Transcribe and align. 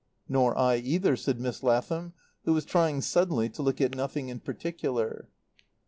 "Nor 0.27 0.57
I, 0.57 0.77
either," 0.77 1.15
said 1.15 1.39
Miss 1.39 1.61
Lathom, 1.61 2.13
who 2.45 2.53
was 2.53 2.65
trying 2.65 3.01
suddenly 3.01 3.49
to 3.49 3.61
look 3.61 3.79
at 3.79 3.93
nothing 3.95 4.29
in 4.29 4.39
particular. 4.39 5.29